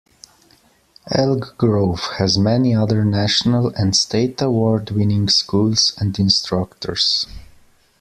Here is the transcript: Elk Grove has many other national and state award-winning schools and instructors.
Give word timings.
Elk 1.11 1.55
Grove 1.59 1.99
has 2.17 2.35
many 2.35 2.73
other 2.73 3.05
national 3.05 3.67
and 3.75 3.95
state 3.95 4.41
award-winning 4.41 5.27
schools 5.29 5.93
and 5.99 6.17
instructors. 6.17 7.27